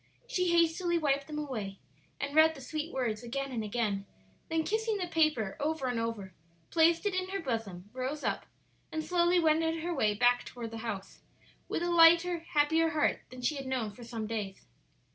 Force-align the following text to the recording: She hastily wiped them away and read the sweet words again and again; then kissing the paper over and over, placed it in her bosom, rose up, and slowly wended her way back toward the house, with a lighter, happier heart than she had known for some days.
She 0.25 0.49
hastily 0.49 0.97
wiped 0.97 1.27
them 1.27 1.37
away 1.37 1.77
and 2.19 2.33
read 2.35 2.55
the 2.55 2.59
sweet 2.61 2.91
words 2.91 3.21
again 3.21 3.51
and 3.51 3.63
again; 3.63 4.07
then 4.49 4.63
kissing 4.63 4.97
the 4.97 5.05
paper 5.05 5.55
over 5.59 5.85
and 5.85 5.99
over, 5.99 6.33
placed 6.71 7.05
it 7.05 7.13
in 7.13 7.29
her 7.29 7.39
bosom, 7.39 7.87
rose 7.93 8.23
up, 8.23 8.47
and 8.91 9.03
slowly 9.03 9.39
wended 9.39 9.83
her 9.83 9.93
way 9.93 10.15
back 10.15 10.43
toward 10.43 10.71
the 10.71 10.79
house, 10.79 11.19
with 11.69 11.83
a 11.83 11.91
lighter, 11.91 12.39
happier 12.39 12.89
heart 12.89 13.19
than 13.29 13.43
she 13.43 13.57
had 13.57 13.67
known 13.67 13.91
for 13.91 14.03
some 14.03 14.25
days. 14.25 14.65